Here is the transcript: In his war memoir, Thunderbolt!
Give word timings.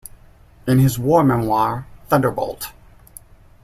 In 0.67 0.79
his 0.79 0.97
war 0.97 1.23
memoir, 1.23 1.85
Thunderbolt! 2.09 2.71